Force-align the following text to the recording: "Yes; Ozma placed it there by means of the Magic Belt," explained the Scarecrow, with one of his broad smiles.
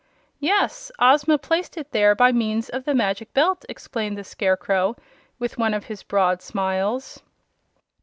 "Yes; 0.39 0.91
Ozma 0.97 1.37
placed 1.37 1.77
it 1.77 1.91
there 1.91 2.15
by 2.15 2.31
means 2.31 2.69
of 2.69 2.85
the 2.85 2.95
Magic 2.95 3.31
Belt," 3.35 3.65
explained 3.69 4.17
the 4.17 4.23
Scarecrow, 4.23 4.95
with 5.37 5.59
one 5.59 5.75
of 5.75 5.85
his 5.85 6.01
broad 6.01 6.41
smiles. 6.41 7.21